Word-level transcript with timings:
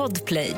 Podplay. 0.00 0.54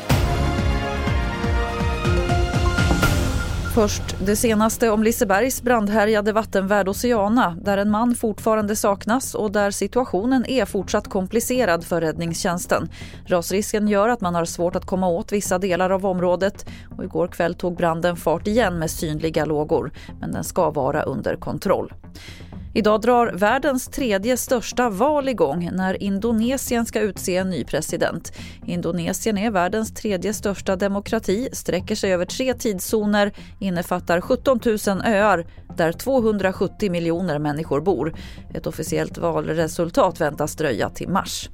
Först 3.75 4.03
det 4.27 4.37
senaste 4.37 4.91
om 4.91 5.03
Lisebergs 5.03 5.63
brandhärjade 5.63 6.33
vattenvärld 6.33 6.89
Oceana 6.89 7.57
där 7.63 7.79
en 7.79 7.91
man 7.91 8.15
fortfarande 8.15 8.77
saknas 8.77 9.35
och 9.35 9.53
där 9.53 9.71
situationen 9.71 10.47
är 10.47 10.65
fortsatt 10.65 11.09
komplicerad 11.09 11.85
för 11.85 12.01
räddningstjänsten. 12.01 12.89
Rasrisken 13.27 13.89
gör 13.89 14.09
att 14.09 14.21
man 14.21 14.35
har 14.35 14.45
svårt 14.45 14.77
att 14.77 14.87
komma 14.87 15.09
åt 15.09 15.33
vissa 15.33 15.59
delar 15.59 15.91
av 15.91 16.07
området 16.07 16.67
och 16.97 17.05
igår 17.05 17.29
kväll 17.29 17.55
tog 17.55 17.77
branden 17.77 18.17
fart 18.17 18.47
igen 18.47 18.79
med 18.79 18.91
synliga 18.91 19.45
lågor 19.45 19.93
men 20.21 20.33
den 20.33 20.45
ska 20.45 20.71
vara 20.71 21.03
under 21.03 21.37
kontroll. 21.37 21.93
Idag 22.75 23.01
drar 23.01 23.33
världens 23.33 23.89
tredje 23.89 24.37
största 24.37 24.91
val 24.91 25.29
igång 25.29 25.71
när 25.73 26.03
Indonesien 26.03 26.87
ska 26.87 27.01
utse 27.01 27.37
en 27.37 27.51
ny 27.51 27.65
president. 27.65 28.33
Indonesien 28.67 29.39
är 29.39 29.51
världens 29.51 29.95
tredje 29.95 30.35
största 30.35 30.77
demokrati, 30.77 31.49
sträcker 31.53 31.95
sig 31.95 32.13
över 32.13 32.25
tre 32.25 32.55
tidszoner, 32.55 33.33
innefattar 33.61 34.21
17 34.21 34.61
000 34.65 34.79
öar 35.05 35.47
där 35.77 35.93
270 35.93 36.91
miljoner 36.91 37.39
människor 37.39 37.81
bor. 37.81 38.15
Ett 38.55 38.67
officiellt 38.67 39.19
valresultat 39.19 40.21
väntas 40.21 40.57
dröja 40.57 40.91
till 40.91 41.09
mars. 41.09 41.49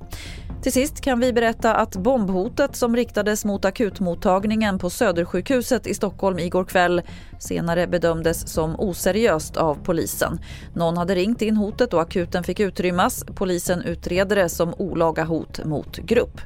Till 0.63 0.73
sist 0.73 1.01
kan 1.01 1.21
vi 1.21 1.33
berätta 1.33 1.75
att 1.75 1.97
bombhotet 1.97 2.77
som 2.77 2.97
riktades 2.97 3.45
mot 3.45 3.65
akutmottagningen 3.65 4.79
på 4.79 4.91
Södersjukhuset 4.91 5.87
i 5.87 5.95
Stockholm 5.95 6.39
igår 6.39 6.65
kväll 6.65 7.03
senare 7.39 7.87
bedömdes 7.87 8.49
som 8.49 8.81
oseriöst 8.81 9.57
av 9.57 9.75
polisen. 9.85 10.41
Någon 10.75 10.99
hade 11.09 11.21
ringt 11.21 11.43
in 11.43 11.57
hotet 11.57 11.95
och 11.95 12.03
akuten 12.03 12.45
fick 12.45 12.61
utrymmas. 12.61 13.25
Polisen 13.35 13.83
utreder 13.83 14.37
det 14.37 14.49
som 14.49 14.75
olaga 14.75 15.25
hot 15.25 15.65
mot 15.65 15.97
grupp. 15.97 16.41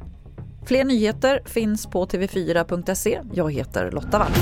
Fler 0.66 0.84
nyheter 0.84 1.40
finns 1.44 1.86
på 1.86 2.06
tv4.se. 2.06 3.20
Jag 3.34 3.52
heter 3.52 3.90
Lotta 3.90 4.18
Wall. 4.18 4.32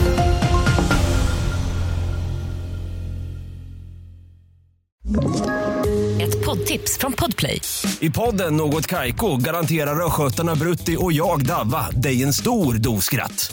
Ett 6.20 6.44
poddtips 6.44 6.98
från 6.98 7.12
Podplay. 7.12 7.60
I 8.00 8.10
podden 8.10 8.56
Något 8.56 8.86
Kaiko 8.86 9.36
garanterar 9.36 10.06
östgötarna 10.06 10.54
Brutti 10.54 10.96
och 11.00 11.12
jag, 11.12 11.46
Davva, 11.46 11.90
dig 11.90 12.22
en 12.22 12.32
stor 12.32 12.74
dos 12.74 13.04
skratt. 13.04 13.52